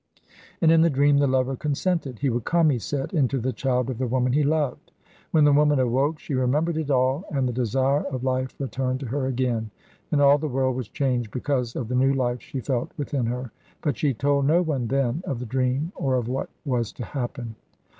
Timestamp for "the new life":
11.87-12.41